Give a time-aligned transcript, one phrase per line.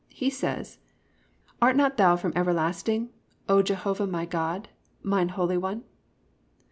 [0.09, 0.79] He says,
[1.61, 3.11] +"Art not thou from everlasting,
[3.47, 4.67] O Jehovah my God,
[5.03, 5.83] mine holy one?"